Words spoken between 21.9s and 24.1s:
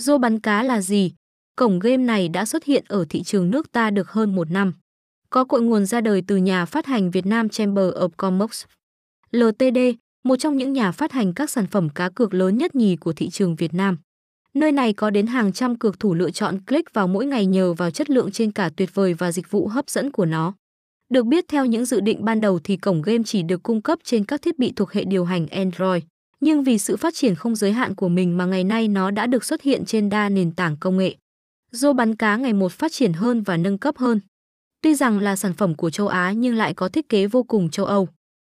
định ban đầu thì cổng game chỉ được cung cấp